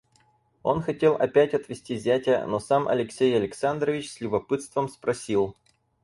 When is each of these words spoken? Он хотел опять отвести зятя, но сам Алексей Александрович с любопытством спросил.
Он 0.63 0.81
хотел 0.81 1.13
опять 1.13 1.53
отвести 1.53 1.95
зятя, 1.95 2.47
но 2.47 2.57
сам 2.59 2.87
Алексей 2.87 3.35
Александрович 3.37 4.11
с 4.11 4.19
любопытством 4.19 4.89
спросил. 4.89 5.55